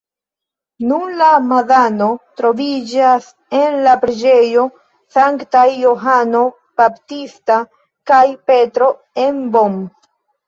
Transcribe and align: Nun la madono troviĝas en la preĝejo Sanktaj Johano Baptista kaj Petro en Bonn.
Nun 0.91 1.09
la 1.17 1.25
madono 1.49 2.05
troviĝas 2.39 3.27
en 3.57 3.75
la 3.87 3.91
preĝejo 4.05 4.63
Sanktaj 5.17 5.65
Johano 5.83 6.41
Baptista 6.81 7.59
kaj 8.13 8.23
Petro 8.53 8.89
en 9.27 9.39
Bonn. 9.57 9.77